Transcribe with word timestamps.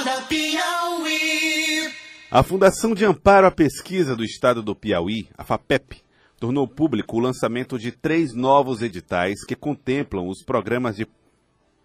Acorda 0.00 0.22
Piauí. 0.22 1.92
A 2.30 2.42
Fundação 2.42 2.94
de 2.94 3.04
Amparo 3.04 3.46
à 3.46 3.50
Pesquisa 3.50 4.16
do 4.16 4.24
Estado 4.24 4.62
do 4.62 4.74
Piauí, 4.74 5.28
a 5.36 5.44
FAPEP, 5.44 6.00
tornou 6.38 6.66
público 6.66 7.16
o 7.18 7.20
lançamento 7.20 7.78
de 7.78 7.92
três 7.92 8.34
novos 8.34 8.80
editais 8.80 9.44
que 9.44 9.54
contemplam 9.54 10.26
os 10.26 10.42
programas 10.42 10.96
de, 10.96 11.06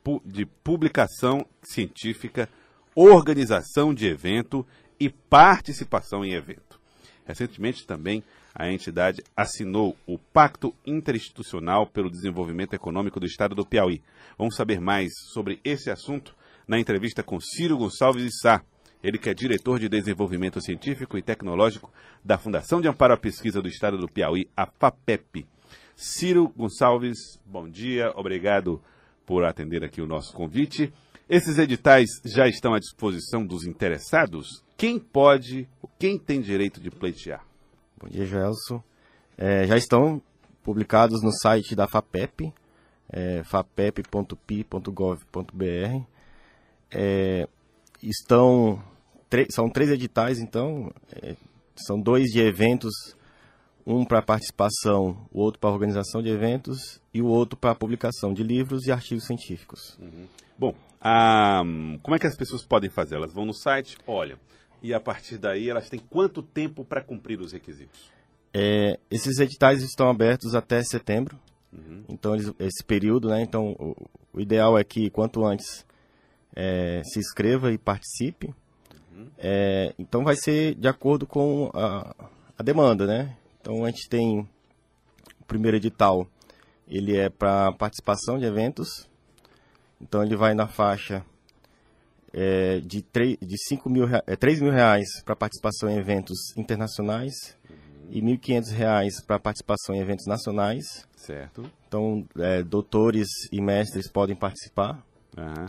pu 0.02 0.22
de 0.26 0.46
publicação 0.46 1.46
científica, 1.62 2.48
organização 2.96 3.94
de 3.94 4.08
evento 4.08 4.66
e 4.98 5.10
participação 5.10 6.24
em 6.24 6.34
evento. 6.34 6.80
Recentemente 7.26 7.86
também 7.86 8.24
a 8.54 8.72
entidade 8.72 9.22
assinou 9.36 9.98
o 10.08 10.18
Pacto 10.18 10.74
Interinstitucional 10.86 11.86
pelo 11.86 12.10
Desenvolvimento 12.10 12.76
Econômico 12.76 13.20
do 13.20 13.26
Estado 13.26 13.54
do 13.54 13.66
Piauí. 13.66 14.02
Vamos 14.38 14.56
saber 14.56 14.80
mais 14.80 15.12
sobre 15.34 15.60
esse 15.66 15.92
assunto 15.92 16.34
na 16.68 16.80
entrevista 16.80 17.24
com 17.24 17.40
Ciro 17.40 17.78
Gonçalves 17.78 18.40
Sá, 18.42 18.64
ele 19.04 19.18
que 19.18 19.30
é 19.30 19.34
diretor 19.34 19.80
de 19.80 19.88
Desenvolvimento 19.88 20.60
Científico 20.62 21.18
e 21.18 21.22
Tecnológico 21.22 21.92
da 22.24 22.38
Fundação 22.38 22.82
de 22.82 22.88
Amparo 22.88 23.14
à 23.14 23.18
Pesquisa 23.18 23.62
do 23.62 23.68
Estado 23.68 23.98
do 23.98 24.08
Piauí, 24.08 24.50
a 24.58 24.66
FAPEP. 24.66 25.46
Ciro 25.96 26.52
Gonçalves, 26.58 27.40
bom 27.46 27.70
dia, 27.70 28.12
obrigado 28.16 28.82
por 29.26 29.46
atender 29.46 29.84
aqui 29.84 30.02
o 30.02 30.08
nosso 30.08 30.34
convite. 30.34 30.92
Esses 31.30 31.58
editais 31.58 32.10
já 32.26 32.48
estão 32.48 32.74
à 32.74 32.80
disposição 32.80 33.46
dos 33.46 33.66
interessados? 33.66 34.64
Quem 34.78 35.00
pode, 35.00 35.70
quem 35.98 36.20
tem 36.20 36.42
direito 36.42 36.82
de 36.82 36.92
pleitear? 36.92 37.46
Bom 37.98 38.08
dia, 38.08 38.26
Gelson. 38.26 38.84
É, 39.38 39.66
já 39.66 39.78
estão 39.78 40.22
publicados 40.64 41.22
no 41.24 41.32
site 41.32 41.76
da 41.76 41.88
FAPEP, 41.88 42.54
é, 43.10 43.44
fapep.pi.gov.br. 43.44 44.76
É, 46.92 47.48
estão 48.02 48.82
são 49.50 49.70
três 49.70 49.90
editais, 49.90 50.40
então 50.40 50.92
é, 51.12 51.36
são 51.76 52.00
dois 52.00 52.26
de 52.28 52.40
eventos, 52.40 52.94
um 53.86 54.06
para 54.06 54.22
participação, 54.22 55.28
o 55.32 55.42
outro 55.42 55.60
para 55.60 55.70
organização 55.70 56.22
de 56.22 56.30
eventos 56.30 57.02
e 57.14 57.22
o 57.22 57.28
outro 57.28 57.58
para 57.58 57.76
publicação 57.76 58.34
de 58.34 58.44
livros 58.44 58.86
e 58.88 58.92
artigos 58.92 59.26
científicos. 59.26 59.98
Uhum. 60.00 60.26
Bom, 60.58 60.74
ah, 61.02 61.62
como 62.02 62.16
é 62.16 62.20
que 62.20 62.28
as 62.28 62.36
pessoas 62.36 62.66
podem 62.66 62.90
fazer? 62.90 63.16
Elas 63.16 63.34
vão 63.34 63.46
no 63.46 63.54
site, 63.54 63.98
olham, 64.08 64.40
e 64.82 64.94
a 64.94 65.00
partir 65.00 65.38
daí 65.38 65.70
elas 65.70 65.90
têm 65.90 66.00
quanto 66.00 66.42
tempo 66.42 66.86
para 66.86 67.02
cumprir 67.02 67.40
os 67.40 67.52
requisitos? 67.52 68.10
É, 68.54 68.98
esses 69.12 69.38
editais 69.40 69.84
estão 69.84 70.10
abertos 70.10 70.56
até 70.56 70.82
setembro, 70.82 71.38
uhum. 71.74 72.04
então 72.08 72.34
eles, 72.34 72.54
esse 72.58 72.84
período, 72.84 73.28
né? 73.28 73.42
Então 73.42 73.76
o, 73.78 73.96
o, 74.34 74.40
ideal 74.40 74.78
é 74.78 74.84
que 74.84 75.10
quanto 75.10 75.46
antes 75.46 75.86
é, 76.56 77.02
se 77.04 77.20
inscreva 77.20 77.72
e 77.72 77.78
participe. 77.78 78.54
Uhum. 79.12 79.28
É, 79.38 79.94
então 80.00 80.24
vai 80.24 80.36
ser 80.36 80.76
de 80.76 80.88
acordo 80.88 81.28
com 81.28 81.70
a, 81.74 82.16
a, 82.58 82.64
demanda, 82.64 83.06
né? 83.06 83.36
Então 83.60 83.84
a 83.84 83.90
gente 83.90 84.08
tem 84.08 84.40
o 84.40 85.46
primeiro 85.46 85.78
edital, 85.78 86.28
ele 86.88 87.18
é 87.18 87.30
para 87.30 87.72
participação 87.74 88.40
de 88.40 88.46
eventos. 88.46 89.08
Então 90.00 90.24
ele 90.24 90.36
vai 90.36 90.54
na 90.54 90.68
faixa 90.68 91.26
é, 92.34 92.80
de, 92.82 93.02
3, 93.02 93.38
de 93.42 93.58
5 93.58 93.90
mil, 93.90 94.08
é, 94.28 94.36
3 94.36 94.62
mil 94.62 94.72
reais 94.72 95.08
para 95.24 95.36
participação 95.36 95.90
em 95.90 95.98
eventos 95.98 96.56
internacionais 96.58 97.58
uhum. 97.70 98.12
e 98.12 98.22
1.500 98.22 98.72
reais 98.72 99.24
para 99.26 99.40
participação 99.40 99.96
em 99.96 100.00
eventos 100.00 100.26
nacionais. 100.28 101.08
Certo. 101.16 101.70
Então, 101.88 102.26
é, 102.38 102.62
doutores 102.62 103.28
e 103.52 103.62
mestres 103.62 104.10
podem 104.12 104.36
participar. 104.36 105.04
Uhum. 105.38 105.68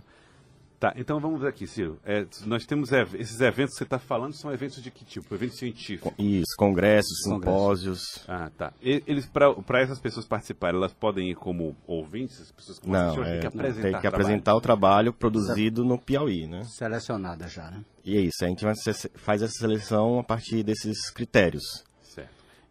Tá, 0.79 0.93
então 0.97 1.19
vamos 1.19 1.41
ver 1.41 1.49
aqui, 1.49 1.67
Ciro. 1.67 1.99
É, 2.05 2.27
nós 2.45 2.67
temos 2.67 2.91
esses 2.93 3.41
eventos 3.41 3.73
que 3.73 3.79
você 3.79 3.85
está 3.85 3.99
falando, 3.99 4.35
são 4.35 4.53
eventos 4.53 4.83
de 4.83 4.91
que 4.91 5.05
tipo? 5.05 5.35
Eventos 5.35 5.57
científicos? 5.59 6.13
Isso, 6.19 6.55
congressos, 6.59 7.23
simpósios. 7.23 8.25
Ah, 8.29 8.51
tá. 8.57 8.73
E, 8.83 9.03
eles, 9.07 9.27
para 9.27 9.81
essas 9.81 9.99
pessoas 9.99 10.27
participarem, 10.27 10.77
elas 10.77 10.93
podem 10.93 11.31
ir 11.31 11.35
como 11.35 11.75
ouvintes? 11.87 12.41
As 12.41 12.53
pessoas 12.53 12.79
que 12.79 12.89
não, 12.89 13.25
é, 13.25 13.39
que 13.39 13.47
apresentar 13.47 13.83
tem 13.83 13.93
que 13.95 14.01
trabalho. 14.01 14.09
apresentar 14.09 14.55
o 14.55 14.61
trabalho 14.61 15.13
produzido 15.13 15.85
no 15.85 15.99
Piauí, 15.99 16.47
né? 16.47 16.63
Selecionada 16.65 17.49
já, 17.49 17.71
né? 17.71 17.83
E 18.05 18.17
é 18.17 18.21
isso, 18.21 18.45
a 18.45 18.47
gente 18.47 18.63
vai, 18.63 18.75
faz 19.17 19.43
essa 19.43 19.55
seleção 19.55 20.21
a 20.21 20.23
partir 20.23 20.63
desses 20.63 21.11
critérios. 21.11 21.85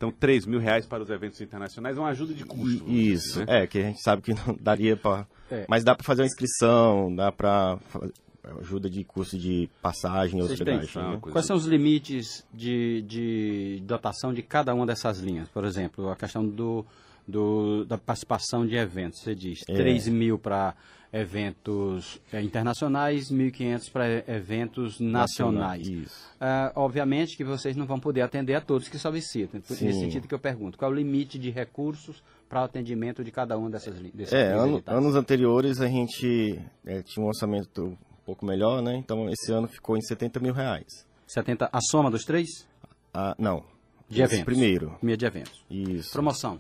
Então, 0.06 0.12
3 0.12 0.46
mil 0.46 0.60
reais 0.60 0.86
para 0.86 1.04
os 1.04 1.10
eventos 1.10 1.42
internacionais 1.42 1.98
é 1.98 2.00
uma 2.00 2.10
ajuda 2.10 2.34
de 2.34 2.46
custo. 2.46 2.90
Isso, 2.90 3.40
né? 3.40 3.64
é, 3.64 3.68
que 3.68 3.80
a 3.80 3.82
gente 3.82 4.02
sabe 4.02 4.22
que 4.22 4.34
não 4.34 4.56
daria 4.62 4.96
para... 4.96 5.26
É. 5.50 5.66
Mas 5.68 5.84
dá 5.84 5.96
para 5.96 6.04
fazer 6.04 6.22
uma 6.22 6.28
inscrição, 6.28 7.14
dá 7.16 7.32
para 7.32 7.78
ajuda 8.62 8.90
de 8.90 9.04
custo 9.04 9.38
de 9.38 9.70
passagem 9.82 10.40
e 10.40 10.44
hospedagem. 10.44 11.02
Né? 11.02 11.20
Quais 11.22 11.46
são 11.46 11.56
os 11.56 11.66
limites 11.66 12.46
de, 12.54 13.02
de 13.04 13.82
dotação 13.84 14.34
de 14.34 14.42
cada 14.42 14.74
uma 14.74 14.86
dessas 14.86 15.20
linhas? 15.20 15.50
Por 15.50 15.66
exemplo, 15.66 16.10
a 16.10 16.16
questão 16.16 16.46
do, 16.46 16.86
do 17.28 17.86
da 17.86 17.98
participação 17.98 18.66
de 18.66 18.76
eventos. 18.76 19.20
Você 19.22 19.36
diz 19.36 19.62
é. 19.68 19.74
3 19.74 20.08
mil 20.08 20.38
para 20.38 20.76
eventos 21.16 22.20
é, 22.34 22.42
internacionais, 22.42 23.32
1.500 23.32 23.92
para 23.92 24.06
eventos 24.30 25.00
nacionais. 25.00 25.88
Uh, 25.88 26.72
obviamente 26.76 27.38
que 27.38 27.44
vocês 27.44 27.76
não 27.78 27.86
vão 27.86 28.00
poder 28.00 28.22
atender 28.22 28.54
a 28.54 28.60
todos 28.60 28.90
que 28.90 29.00
solicitam. 29.00 29.62
Sim. 29.64 29.86
Nesse 29.86 30.00
sentido 30.02 30.28
que 30.28 30.34
eu 30.34 30.40
pergunto, 30.40 30.78
qual 30.78 30.92
é 30.92 30.94
o 30.94 30.98
limite 30.98 31.40
de 31.40 31.50
recursos 31.50 32.22
para 32.50 32.62
o 32.62 32.66
atendimento 32.66 33.24
de 33.24 33.32
cada 33.32 33.58
uma 33.58 33.70
dessas 33.70 33.98
linhas? 33.98 34.34
É, 34.34 34.52
ano, 34.52 34.84
anos 34.86 35.16
anteriores 35.16 35.80
a 35.80 35.88
gente 35.88 36.60
é, 36.86 37.02
tinha 37.02 37.24
um 37.24 37.28
orçamento 37.30 37.86
um 37.86 38.26
pouco 38.26 38.46
melhor, 38.46 38.82
né? 38.82 38.96
Então 38.98 39.30
esse 39.30 39.54
ano 39.54 39.70
ficou 39.70 39.96
em 39.96 40.02
70 40.02 40.42
mil 40.42 40.54
reais. 40.54 41.06
70, 41.28 41.70
a 41.72 41.80
soma 41.82 42.12
dos 42.12 42.26
três? 42.26 42.68
Ah, 43.14 43.34
não. 43.40 43.64
De 44.10 44.22
eventos. 44.22 44.44
Primeiro. 44.44 44.92
Primeiro 44.98 45.20
de 45.20 45.26
eventos. 45.26 45.66
Isso. 45.70 46.12
Promoção. 46.12 46.60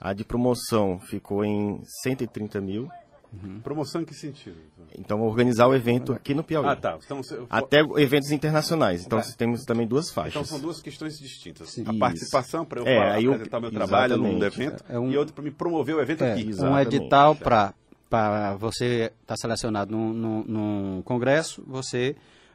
A 0.00 0.12
de 0.12 0.24
promoção 0.24 0.98
ficou 0.98 1.44
em 1.44 1.80
130 2.02 2.60
mil. 2.60 2.88
Uhum. 3.32 3.60
Promoção 3.60 4.02
em 4.02 4.04
que 4.04 4.14
sentido? 4.14 4.56
Então, 4.96 5.20
organizar 5.20 5.66
o 5.66 5.74
evento 5.74 6.12
aqui 6.12 6.32
no 6.32 6.42
Piauí. 6.42 6.66
Ah, 6.68 6.76
tá. 6.76 6.98
Então, 7.04 7.20
Até 7.50 7.80
eventos 7.96 8.30
internacionais. 8.30 9.04
Então, 9.04 9.20
tá. 9.20 9.26
temos 9.36 9.64
também 9.64 9.86
duas 9.86 10.10
faixas. 10.10 10.34
Então, 10.34 10.44
são 10.44 10.60
duas 10.60 10.80
questões 10.80 11.18
distintas. 11.18 11.70
Sim. 11.70 11.84
A 11.86 11.90
Isso. 11.90 11.98
participação 11.98 12.64
para 12.64 12.80
eu 12.80 12.86
é, 12.86 13.16
apresentar 13.16 13.58
o 13.58 13.60
meu 13.60 13.70
trabalho 13.70 14.16
num 14.16 14.42
evento 14.42 14.84
é 14.88 14.98
um, 14.98 15.10
e 15.10 15.18
outro 15.18 15.34
para 15.34 15.44
me 15.44 15.50
promover 15.50 15.96
o 15.96 16.00
evento 16.00 16.24
é, 16.24 16.32
aqui. 16.32 16.50
Um 16.62 16.78
edital 16.78 17.34
para 17.34 17.74
para 18.08 18.54
você 18.54 19.10
estar 19.20 19.34
tá 19.34 19.36
selecionado 19.36 19.90
num, 19.90 20.12
num, 20.12 20.44
num, 20.44 21.02
congresso, 21.02 21.62
você 21.66 22.14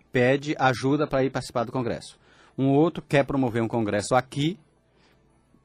pede 0.09 0.55
ajuda 0.57 1.05
para 1.05 1.25
ir 1.25 1.29
participar 1.29 1.65
do 1.65 1.73
congresso. 1.73 2.17
Um 2.57 2.69
outro 2.69 3.03
quer 3.07 3.25
promover 3.25 3.61
um 3.61 3.67
congresso 3.67 4.15
aqui, 4.15 4.57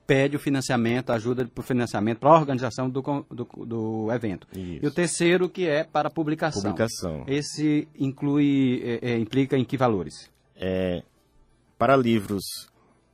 pede 0.07 0.37
o 0.37 0.39
financiamento, 0.39 1.11
ajuda 1.11 1.47
para 1.47 1.61
o 1.61 1.65
financiamento, 1.65 2.19
para 2.19 2.31
a 2.31 2.39
organização 2.39 2.89
do, 2.89 3.03
do, 3.31 3.45
do 3.67 4.13
evento. 4.13 4.47
Isso. 4.53 4.85
E 4.85 4.87
o 4.87 4.91
terceiro 4.91 5.49
que 5.49 5.67
é 5.67 5.83
para 5.83 6.09
publicação. 6.09 6.63
Publicação. 6.63 7.25
Esse 7.27 7.89
inclui, 7.99 8.83
é, 8.85 9.13
é, 9.13 9.19
implica 9.19 9.57
em 9.57 9.65
que 9.65 9.77
valores? 9.77 10.31
É, 10.55 11.03
para 11.77 11.97
livros 11.97 12.45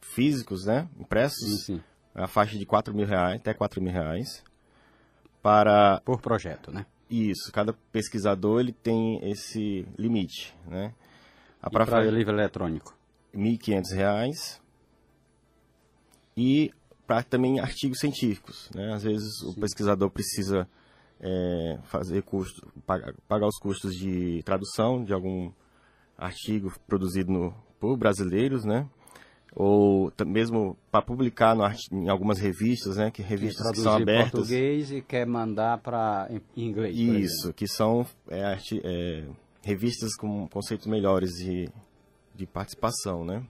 físicos, 0.00 0.66
né, 0.66 0.86
impressos, 1.00 1.64
sim, 1.64 1.76
sim. 1.76 1.80
a 2.14 2.26
faixa 2.26 2.58
de 2.58 2.66
4 2.66 2.94
mil 2.94 3.06
reais, 3.06 3.40
até 3.40 3.54
4 3.54 3.80
mil 3.80 3.92
reais. 3.92 4.44
Para... 5.42 6.00
Por 6.04 6.20
projeto, 6.20 6.70
né? 6.70 6.86
Isso, 7.10 7.50
cada 7.52 7.72
pesquisador 7.90 8.60
ele 8.60 8.72
tem 8.72 9.18
esse 9.28 9.86
limite, 9.98 10.56
né? 10.66 10.94
A 11.60 11.68
para 11.68 12.00
livro 12.10 12.32
eletrônico? 12.32 12.96
R$ 13.34 13.40
1.500 13.40 14.60
e 16.36 16.72
para 17.06 17.22
também 17.22 17.60
artigos 17.60 17.98
científicos. 17.98 18.70
Né? 18.74 18.92
Às 18.92 19.02
vezes 19.02 19.38
Sim. 19.40 19.50
o 19.50 19.54
pesquisador 19.54 20.10
precisa 20.10 20.68
é, 21.20 21.78
fazer 21.84 22.22
custo, 22.22 22.66
pagar, 22.86 23.14
pagar, 23.28 23.46
os 23.46 23.58
custos 23.58 23.94
de 23.94 24.42
tradução 24.44 25.04
de 25.04 25.12
algum 25.12 25.50
artigo 26.16 26.72
produzido 26.86 27.32
no, 27.32 27.54
por 27.78 27.96
brasileiros, 27.96 28.64
né? 28.64 28.88
ou 29.54 30.10
mesmo 30.26 30.76
para 30.90 31.02
publicar 31.02 31.54
no, 31.54 31.64
em 31.92 32.08
algumas 32.08 32.38
revistas, 32.38 32.96
né, 32.96 33.10
que 33.10 33.22
revistas 33.22 33.70
que 33.70 33.80
são 33.80 33.94
abertas. 33.94 34.30
português 34.30 34.90
e 34.90 35.02
quer 35.02 35.26
mandar 35.26 35.78
para 35.78 36.28
inglês. 36.56 36.96
Isso, 36.96 37.52
que 37.52 37.68
são 37.68 38.06
é, 38.28 38.42
arti, 38.44 38.80
é, 38.82 39.24
revistas 39.62 40.16
com 40.16 40.48
conceitos 40.48 40.86
melhores 40.86 41.30
de, 41.32 41.68
de 42.34 42.46
participação, 42.46 43.24
né? 43.24 43.44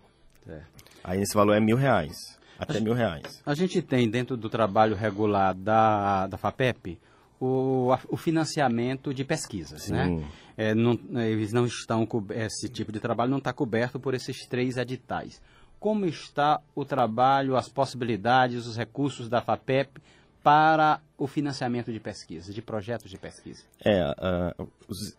É. 0.47 0.61
Aí 1.05 1.21
esse 1.21 1.35
valor 1.35 1.55
é 1.55 1.61
mil 1.61 1.77
reais. 1.77 2.17
Até 2.59 2.81
mil 2.81 2.95
reais. 2.95 3.43
A 3.45 3.55
gente 3.55 3.83
tem 3.83 4.09
dentro 4.09 4.37
do 4.37 4.49
trabalho 4.49 4.95
regular 4.95 5.55
da, 5.55 6.27
da 6.27 6.37
FAPEP 6.37 6.99
o, 7.41 7.89
o 8.09 8.17
financiamento 8.17 9.13
de 9.13 9.25
pesquisas, 9.25 9.89
né? 9.89 10.07
Sim. 10.07 10.17
né? 10.19 10.29
É, 10.57 10.75
não, 10.75 10.99
eles 11.21 11.53
não 11.53 11.67
estão 11.67 12.07
esse 12.31 12.69
tipo 12.69 12.93
de 12.93 13.01
trabalho 13.01 13.31
não 13.31 13.39
está 13.39 13.53
coberto 13.53 13.99
por 13.99 14.15
esses 14.15 14.47
três 14.47 14.77
editais. 14.77 15.41
Como 15.81 16.07
está 16.07 16.61
o 16.75 16.85
trabalho, 16.85 17.57
as 17.57 17.69
possibilidades, 17.69 18.67
os 18.67 18.77
recursos 18.77 19.29
da 19.29 19.41
FAPEP 19.41 20.01
para 20.43 21.01
o 21.19 21.27
financiamento 21.27 21.93
de 21.93 21.99
pesquisa, 21.99 22.53
de 22.53 22.63
projetos 22.63 23.11
de 23.11 23.19
pesquisa? 23.19 23.65
É, 23.85 24.11
uh, 24.11 24.69
os, 24.87 25.17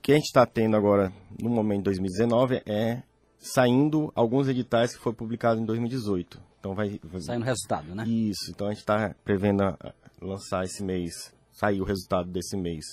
que 0.00 0.12
a 0.12 0.14
gente 0.14 0.26
está 0.26 0.46
tendo 0.46 0.76
agora, 0.76 1.12
no 1.40 1.50
momento 1.50 1.78
de 1.78 1.84
2019, 1.84 2.62
é 2.64 3.02
saindo 3.38 4.10
alguns 4.14 4.48
editais 4.48 4.96
que 4.96 5.02
foram 5.02 5.16
publicados 5.16 5.62
em 5.62 5.66
2018. 5.66 6.40
Então 6.62 6.76
vai, 6.76 7.00
vai... 7.02 7.20
Saindo 7.20 7.44
resultado, 7.44 7.92
né? 7.92 8.04
Isso, 8.06 8.52
então 8.52 8.68
a 8.68 8.70
gente 8.70 8.78
está 8.78 9.12
prevendo 9.24 9.64
a, 9.64 9.76
a 9.80 9.92
lançar 10.24 10.64
esse 10.64 10.80
mês, 10.80 11.34
sair 11.50 11.80
o 11.80 11.84
resultado 11.84 12.30
desse 12.30 12.56
mês, 12.56 12.84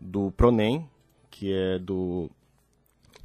do 0.00 0.30
PRONEM, 0.30 0.88
que 1.28 1.52
é 1.52 1.80
do 1.80 2.30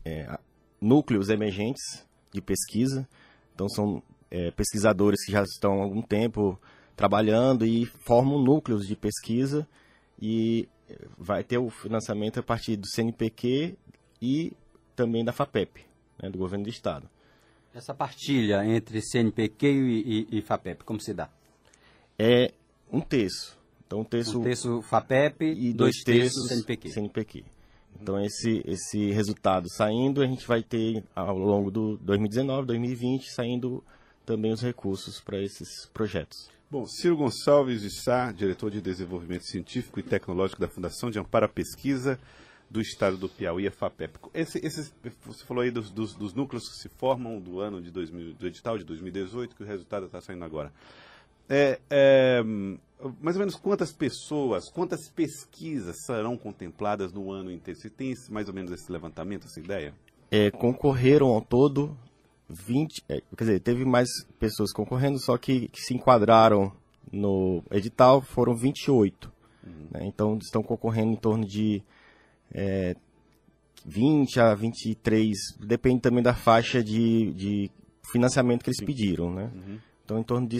é, 0.03 0.39
Núcleos 0.81 1.29
Emergentes 1.29 2.03
de 2.33 2.41
Pesquisa. 2.41 3.07
Então 3.53 3.69
são 3.69 4.01
é, 4.31 4.50
pesquisadores 4.50 5.24
que 5.24 5.31
já 5.31 5.44
estão 5.44 5.80
há 5.80 5.83
algum 5.83 6.01
tempo 6.01 6.59
trabalhando 6.95 7.63
e 7.63 7.85
formam 7.85 8.41
núcleos 8.41 8.88
de 8.88 8.95
pesquisa 8.95 9.68
e 10.19 10.68
vai 11.15 11.44
ter 11.44 11.59
o 11.59 11.69
financiamento 11.69 12.39
a 12.39 12.44
partir 12.44 12.77
do 12.77 12.88
CNPq 12.88 13.77
e 14.19 14.53
também 14.95 15.23
da 15.23 15.31
FAPEP, 15.31 15.85
né, 16.19 16.31
do 16.31 16.39
governo 16.39 16.63
do 16.63 16.69
estado. 16.71 17.07
Essa 17.77 17.94
partilha 17.94 18.65
entre 18.65 19.00
CNPq 19.03 19.68
e, 19.68 20.27
e, 20.31 20.39
e 20.39 20.41
FAPEP, 20.41 20.83
como 20.83 21.00
se 21.00 21.13
dá? 21.13 21.29
É 22.18 22.51
um 22.91 23.00
terço. 23.00 23.56
Então, 23.85 24.00
um 24.00 24.03
terço, 24.03 24.39
um 24.39 24.44
terço 24.44 24.81
FAPEP 24.81 25.45
e 25.45 25.74
dois, 25.74 25.94
dois 25.94 26.03
terços 26.03 26.47
CNPq. 26.47 26.89
CNPq. 26.89 27.45
Então, 28.01 28.19
esse, 28.19 28.63
esse 28.65 29.12
resultado 29.12 29.69
saindo, 29.69 30.24
a 30.24 30.25
gente 30.25 30.47
vai 30.47 30.63
ter, 30.63 31.03
ao 31.15 31.38
longo 31.38 31.69
do 31.69 31.97
2019, 31.97 32.65
2020, 32.65 33.31
saindo 33.31 33.83
também 34.25 34.51
os 34.51 34.62
recursos 34.63 35.21
para 35.21 35.39
esses 35.39 35.85
projetos. 35.94 36.50
Bom, 36.71 36.83
Ciro 36.88 37.15
Gonçalves 37.15 37.81
de 37.83 37.91
Sá, 37.91 38.31
diretor 38.31 38.71
de 38.71 38.81
Desenvolvimento 38.81 39.45
Científico 39.45 40.00
e 40.00 40.03
Tecnológico 40.03 40.59
da 40.59 40.68
Fundação 40.68 41.12
de 41.12 41.19
Amparo 41.19 41.45
à 41.45 41.50
Pesquisa 41.50 42.19
do 42.69 42.81
Estado 42.81 43.17
do 43.17 43.29
Piauí, 43.29 43.67
a 43.67 43.71
FAPEP. 43.71 44.19
Esse, 44.33 44.59
esse, 44.65 44.91
você 45.25 45.45
falou 45.45 45.63
aí 45.63 45.71
dos, 45.71 45.89
dos, 45.89 46.13
dos, 46.15 46.33
núcleos 46.33 46.67
que 46.67 46.75
se 46.75 46.89
formam 46.89 47.39
do 47.39 47.59
ano 47.59 47.81
de 47.81 47.89
2000, 47.91 48.33
do 48.33 48.47
edital 48.47 48.77
de 48.77 48.83
2018, 48.83 49.55
que 49.55 49.63
o 49.63 49.65
resultado 49.65 50.05
está 50.05 50.19
saindo 50.19 50.43
agora. 50.43 50.71
É, 51.49 51.79
é, 51.89 52.43
mais 53.21 53.35
ou 53.35 53.39
menos 53.39 53.55
quantas 53.55 53.93
pessoas, 53.93 54.69
quantas 54.69 55.09
pesquisas 55.09 55.95
serão 56.05 56.37
contempladas 56.37 57.13
no 57.13 57.31
ano 57.31 57.51
inteiro? 57.51 57.79
Você 57.79 57.89
tem 57.89 58.11
esse, 58.11 58.31
mais 58.31 58.49
ou 58.49 58.53
menos 58.53 58.71
esse 58.71 58.91
levantamento, 58.91 59.45
essa 59.45 59.59
ideia? 59.59 59.93
É, 60.29 60.51
concorreram 60.51 61.27
ao 61.27 61.41
todo 61.41 61.97
20, 62.49 63.03
é, 63.07 63.21
quer 63.37 63.43
dizer, 63.43 63.59
teve 63.61 63.85
mais 63.85 64.09
pessoas 64.39 64.73
concorrendo, 64.73 65.19
só 65.19 65.37
que, 65.37 65.69
que 65.69 65.81
se 65.81 65.93
enquadraram 65.93 66.73
no 67.11 67.63
edital 67.71 68.21
foram 68.21 68.53
28. 68.55 69.31
Uhum. 69.65 69.71
Né? 69.91 70.05
Então 70.05 70.37
estão 70.37 70.61
concorrendo 70.61 71.13
em 71.13 71.15
torno 71.15 71.45
de 71.45 71.81
é, 72.53 72.95
20 73.85 74.39
a 74.39 74.53
23, 74.53 75.38
depende 75.59 76.01
também 76.01 76.23
da 76.23 76.33
faixa 76.33 76.83
de, 76.83 77.31
de 77.33 77.71
financiamento 78.11 78.63
que 78.63 78.69
eles 78.69 78.83
pediram. 78.83 79.33
Né? 79.33 79.51
Uhum. 79.53 79.79
Então 80.03 80.19
em 80.19 80.23
torno 80.23 80.47
de 80.47 80.59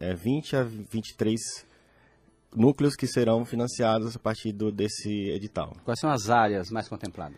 é, 0.00 0.14
20 0.14 0.56
a 0.56 0.62
23 0.62 1.40
núcleos 2.54 2.94
que 2.94 3.06
serão 3.06 3.44
financiados 3.44 4.16
a 4.16 4.18
partir 4.18 4.52
do, 4.52 4.70
desse 4.70 5.10
edital. 5.30 5.76
Quais 5.84 5.98
são 5.98 6.10
as 6.10 6.30
áreas 6.30 6.70
mais 6.70 6.88
contempladas? 6.88 7.36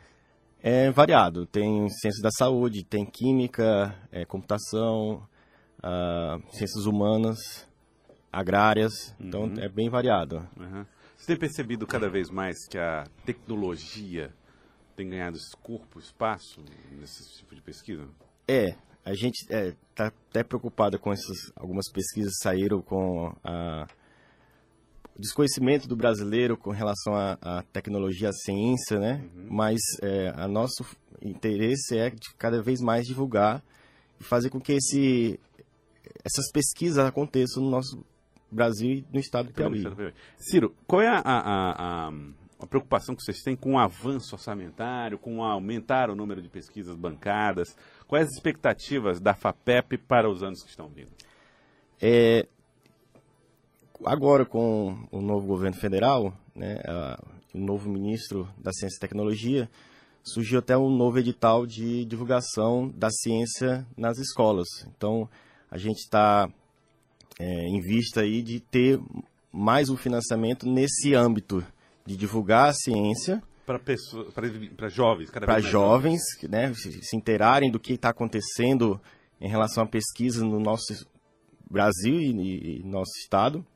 É 0.63 0.91
variado. 0.91 1.47
Tem 1.47 1.89
ciências 1.89 2.23
da 2.23 2.31
saúde, 2.31 2.85
tem 2.85 3.07
química, 3.07 3.95
é, 4.11 4.25
computação, 4.25 5.23
uh, 5.79 6.43
ciências 6.53 6.87
humanas, 6.87 7.39
agrárias. 8.33 9.15
Então 9.21 9.43
uhum. 9.43 9.55
é 9.59 9.69
bem 9.69 9.89
variado. 9.89 10.47
Uhum. 10.59 10.85
Você 11.17 11.27
tem 11.27 11.37
percebido 11.37 11.87
cada 11.87 12.09
vez 12.09 12.31
mais 12.31 12.57
que 12.69 12.79
a 12.79 13.05
tecnologia 13.25 14.33
tem 14.95 15.09
ganhado 15.09 15.39
corpo, 15.63 15.99
espaço 15.99 16.63
nesse 16.93 17.39
tipo 17.39 17.55
de 17.55 17.63
pesquisa? 17.63 18.09
É. 18.47 18.77
A 19.05 19.15
gente 19.15 19.37
está 19.43 19.57
é, 19.57 19.73
tá 19.95 20.07
até 20.07 20.43
preocupado 20.43 20.99
com 20.99 21.13
essas. 21.13 21.37
Algumas 21.55 21.91
pesquisas 21.93 22.33
saíram 22.43 22.83
com 22.83 23.33
a 23.45 23.87
desconhecimento 25.19 25.89
do 25.89 25.97
brasileiro 25.97 26.57
com 26.57 26.71
relação 26.71 27.15
à, 27.15 27.63
tecnologia, 27.73 28.29
à 28.29 28.33
ciência, 28.33 28.99
né? 28.99 29.25
Uhum. 29.35 29.47
Mas 29.51 29.81
é, 30.03 30.33
a 30.37 30.47
nosso 30.47 30.85
interesse 31.23 31.97
é 31.97 32.11
de 32.11 32.35
cada 32.37 32.63
vez 32.63 32.81
mais 32.81 33.07
divulgar 33.07 33.63
e 34.21 34.25
fazer 34.25 34.51
com 34.51 34.61
que 34.61 34.73
esse, 34.73 35.41
essas 36.25 36.51
pesquisas 36.53 36.99
aconteçam 36.99 37.63
no 37.63 37.71
nosso 37.71 38.05
Brasil 38.51 38.91
e 38.91 39.07
no 39.13 39.21
estado 39.21 39.49
do 39.49 39.53
Piauí. 39.53 39.83
Ciro, 40.37 40.75
qual 40.87 41.03
é 41.03 41.09
a, 41.09 41.19
a, 41.19 42.09
a, 42.09 42.13
a, 42.61 42.67
preocupação 42.67 43.15
que 43.15 43.23
vocês 43.23 43.43
têm 43.43 43.57
com 43.57 43.75
o 43.75 43.79
avanço 43.79 44.35
orçamentário, 44.35 45.19
com 45.19 45.43
aumentar 45.43 46.11
o 46.11 46.15
número 46.15 46.41
de 46.41 46.49
pesquisas 46.49 46.97
bancadas? 46.97 47.77
Quais 48.07 48.29
as 48.29 48.35
expectativas 48.35 49.21
da 49.21 49.35
FAPEP 49.35 49.99
para 49.99 50.31
os 50.31 50.43
anos 50.43 50.63
que 50.63 50.71
estão 50.71 50.89
vindo? 50.89 51.11
É, 52.01 52.47
agora 54.05 54.45
com 54.45 55.07
o 55.11 55.21
novo 55.21 55.47
governo 55.47 55.77
federal, 55.77 56.33
né, 56.55 56.81
a, 56.87 57.23
o 57.55 57.59
novo 57.59 57.89
ministro 57.89 58.49
da 58.59 58.73
Ciência 58.73 58.97
e 58.97 59.01
Tecnologia, 59.01 59.69
surgiu 60.23 60.59
até 60.59 60.77
um 60.77 60.91
novo 60.91 61.19
edital 61.19 61.65
de 61.67 62.05
divulgação 62.05 62.89
da 62.89 63.09
ciência 63.11 63.87
nas 63.97 64.19
escolas. 64.19 64.67
Então, 64.89 65.29
a 65.71 65.79
gente 65.79 65.99
está 65.99 66.49
é, 67.39 67.69
em 67.69 67.81
vista 67.81 68.21
aí 68.21 68.43
de 68.43 68.61
ter 68.61 69.01
mais 69.53 69.89
um 69.89 69.97
financiamento 69.97 70.67
nesse 70.69 71.15
âmbito 71.15 71.65
de 72.05 72.17
divulgar 72.17 72.71
a 72.71 72.73
ciência 72.73 73.43
para 73.65 74.89
jovens, 74.89 75.31
para 75.31 75.61
jovens, 75.61 76.23
né, 76.49 76.73
se, 76.75 77.03
se 77.03 77.17
inteirarem 77.17 77.71
do 77.71 77.81
que 77.81 77.95
está 77.95 78.11
acontecendo 78.11 79.01
em 79.41 79.49
relação 79.49 79.83
à 79.83 79.87
pesquisa 79.87 80.45
no 80.45 80.61
nosso 80.61 81.07
Brasil 81.69 82.21
e, 82.21 82.81
e 82.81 82.83
nosso 82.85 83.13
estado 83.19 83.67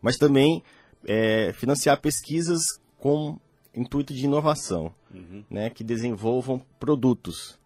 mas 0.00 0.16
também 0.16 0.62
é, 1.04 1.52
financiar 1.52 2.00
pesquisas 2.00 2.60
com 2.98 3.38
intuito 3.74 4.12
de 4.12 4.24
inovação, 4.24 4.94
uhum. 5.12 5.44
né, 5.50 5.70
que 5.70 5.82
desenvolvam 5.82 6.60
produtos. 6.78 7.58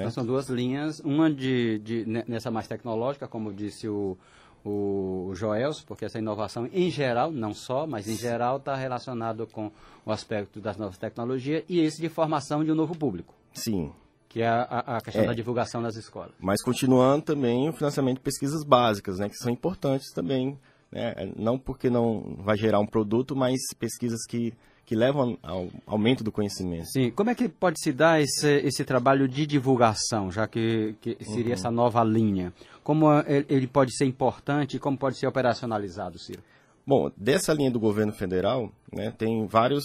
Então 0.00 0.10
são 0.10 0.24
duas 0.24 0.48
linhas, 0.48 1.00
uma 1.00 1.30
de, 1.30 1.78
de, 1.80 2.04
nessa 2.26 2.50
mais 2.50 2.66
tecnológica, 2.66 3.28
como 3.28 3.52
disse 3.52 3.88
o, 3.88 4.16
o 4.64 5.32
Joels, 5.34 5.82
porque 5.82 6.04
essa 6.04 6.18
inovação 6.18 6.68
em 6.72 6.90
geral, 6.90 7.30
não 7.30 7.52
só, 7.52 7.86
mas 7.86 8.08
em 8.08 8.16
geral 8.16 8.56
está 8.56 8.74
relacionado 8.74 9.46
com 9.46 9.70
o 10.04 10.12
aspecto 10.12 10.60
das 10.60 10.76
novas 10.76 10.98
tecnologias 10.98 11.64
e 11.68 11.80
esse 11.80 12.00
de 12.00 12.08
formação 12.08 12.64
de 12.64 12.72
um 12.72 12.74
novo 12.74 12.96
público. 12.96 13.34
Sim. 13.52 13.92
Que 14.28 14.40
é 14.40 14.48
a, 14.48 14.96
a 14.96 15.00
questão 15.00 15.24
é. 15.24 15.26
da 15.26 15.34
divulgação 15.34 15.80
nas 15.80 15.94
escolas. 15.96 16.32
Mas 16.40 16.62
continuando 16.62 17.22
também 17.22 17.68
o 17.68 17.72
financiamento 17.72 18.16
de 18.16 18.22
pesquisas 18.22 18.64
básicas, 18.64 19.18
né, 19.18 19.28
que 19.28 19.36
são 19.36 19.52
importantes 19.52 20.10
também 20.14 20.58
né? 20.92 21.14
não 21.34 21.58
porque 21.58 21.88
não 21.88 22.36
vai 22.38 22.56
gerar 22.56 22.78
um 22.78 22.86
produto, 22.86 23.34
mas 23.34 23.58
pesquisas 23.78 24.26
que, 24.28 24.52
que 24.84 24.96
levam 24.96 25.38
ao 25.42 25.68
aumento 25.86 26.24
do 26.24 26.32
conhecimento. 26.32 26.86
Sim, 26.86 27.10
como 27.10 27.30
é 27.30 27.34
que 27.34 27.48
pode 27.48 27.80
se 27.80 27.92
dar 27.92 28.20
esse, 28.20 28.48
esse 28.58 28.84
trabalho 28.84 29.28
de 29.28 29.46
divulgação, 29.46 30.30
já 30.30 30.46
que, 30.46 30.94
que 31.00 31.16
seria 31.24 31.46
uhum. 31.46 31.52
essa 31.52 31.70
nova 31.70 32.02
linha? 32.02 32.52
Como 32.82 33.06
ele 33.48 33.66
pode 33.66 33.96
ser 33.96 34.06
importante 34.06 34.76
e 34.76 34.80
como 34.80 34.98
pode 34.98 35.16
ser 35.16 35.26
operacionalizado, 35.26 36.18
Ciro? 36.18 36.42
Bom, 36.84 37.10
dessa 37.16 37.54
linha 37.54 37.70
do 37.70 37.78
governo 37.78 38.12
federal, 38.12 38.72
né, 38.92 39.12
tem 39.16 39.46
vários 39.46 39.84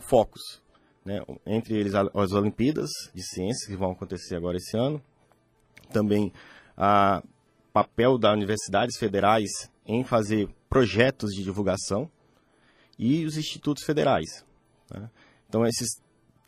focos, 0.00 0.60
né, 1.04 1.22
entre 1.46 1.78
eles 1.78 1.94
as 1.94 2.32
Olimpíadas 2.32 2.90
de 3.14 3.22
Ciências, 3.22 3.64
que 3.68 3.76
vão 3.76 3.92
acontecer 3.92 4.34
agora 4.34 4.56
esse 4.56 4.76
ano, 4.76 5.00
também 5.92 6.32
o 6.76 7.22
papel 7.72 8.18
das 8.18 8.34
universidades 8.34 8.98
federais 8.98 9.70
em 9.86 10.02
fazer 10.02 10.48
projetos 10.68 11.30
de 11.30 11.44
divulgação 11.44 12.10
e 12.98 13.24
os 13.24 13.36
institutos 13.36 13.84
federais. 13.84 14.44
Né? 14.90 15.10
Então, 15.48 15.66
esses 15.66 15.88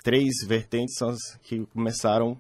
três 0.02 0.46
vertentes 0.46 0.96
são 0.96 1.10
as 1.10 1.18
que 1.42 1.66
começaram 1.66 2.38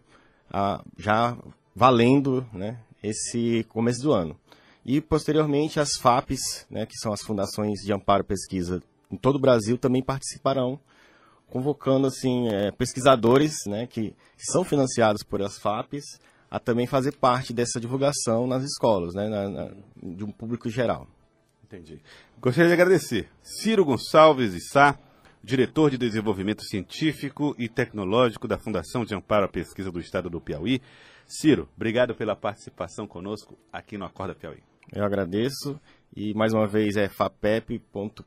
a, 0.50 0.82
já 0.96 1.36
valendo 1.74 2.46
né, 2.52 2.78
esse 3.02 3.64
começo 3.68 4.02
do 4.02 4.12
ano. 4.12 4.36
E, 4.84 5.00
posteriormente, 5.00 5.78
as 5.78 5.96
FAPs, 6.00 6.66
né, 6.70 6.86
que 6.86 6.96
são 6.96 7.12
as 7.12 7.20
Fundações 7.22 7.80
de 7.80 7.92
Amparo 7.92 8.22
e 8.22 8.26
Pesquisa 8.26 8.82
em 9.10 9.16
todo 9.16 9.36
o 9.36 9.40
Brasil, 9.40 9.76
também 9.76 10.02
participarão, 10.02 10.80
convocando 11.50 12.06
assim, 12.06 12.48
é, 12.48 12.70
pesquisadores 12.70 13.54
né, 13.66 13.86
que 13.86 14.14
são 14.36 14.64
financiados 14.64 15.22
por 15.22 15.42
as 15.42 15.58
FAPs 15.58 16.04
a 16.50 16.58
também 16.58 16.86
fazer 16.86 17.12
parte 17.12 17.52
dessa 17.52 17.78
divulgação 17.78 18.46
nas 18.46 18.62
escolas, 18.62 19.14
né, 19.14 19.28
na, 19.28 19.48
na, 19.48 19.70
de 20.02 20.24
um 20.24 20.30
público 20.30 20.70
geral. 20.70 21.06
Entendi. 21.68 22.00
Gostaria 22.40 22.68
de 22.68 22.72
agradecer 22.72 23.28
Ciro 23.42 23.84
Gonçalves 23.84 24.54
de 24.54 24.60
Sá, 24.60 24.98
diretor 25.44 25.90
de 25.90 25.98
Desenvolvimento 25.98 26.62
Científico 26.62 27.54
e 27.58 27.68
Tecnológico 27.68 28.48
da 28.48 28.58
Fundação 28.58 29.04
de 29.04 29.14
Amparo 29.14 29.44
à 29.44 29.48
Pesquisa 29.48 29.92
do 29.92 30.00
Estado 30.00 30.30
do 30.30 30.40
Piauí. 30.40 30.80
Ciro, 31.26 31.68
obrigado 31.76 32.14
pela 32.14 32.34
participação 32.34 33.06
conosco 33.06 33.58
aqui 33.70 33.98
no 33.98 34.06
Acorda 34.06 34.34
Piauí. 34.34 34.62
Eu 34.90 35.04
agradeço 35.04 35.78
e 36.16 36.32
mais 36.32 36.54
uma 36.54 36.66
vez 36.66 36.96
é 36.96 37.06
fapep.pi.gov.br 37.06 38.22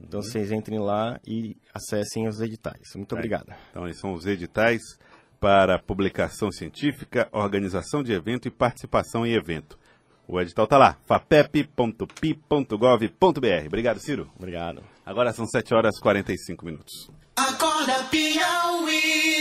Então 0.00 0.22
vocês 0.22 0.52
entrem 0.52 0.78
lá 0.78 1.18
e 1.26 1.56
acessem 1.74 2.28
os 2.28 2.40
editais. 2.40 2.94
Muito 2.94 3.12
obrigado. 3.12 3.52
Então, 3.70 3.88
esses 3.88 4.00
são 4.00 4.12
os 4.12 4.24
editais 4.24 4.80
para 5.40 5.80
publicação 5.80 6.52
científica, 6.52 7.28
organização 7.32 8.04
de 8.04 8.12
evento 8.12 8.46
e 8.46 8.52
participação 8.52 9.26
em 9.26 9.34
evento. 9.34 9.76
O 10.26 10.40
edital 10.40 10.64
está 10.64 10.78
lá, 10.78 10.96
fapep.pi.gov.br. 11.06 13.66
Obrigado, 13.66 14.00
Ciro. 14.00 14.30
Obrigado. 14.36 14.82
Agora 15.04 15.32
são 15.32 15.46
7 15.46 15.74
horas 15.74 15.96
e 15.96 16.00
45 16.00 16.64
minutos. 16.64 17.10
Acorda 17.36 18.04
Piauí. 18.10 19.34